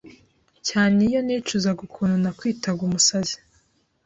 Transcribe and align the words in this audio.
Cyane 0.67 0.97
iyo 1.09 1.19
nicuzaga 1.25 1.79
ukuntu 1.87 2.15
nakwitaga 2.23 2.81
umusazi, 2.87 3.35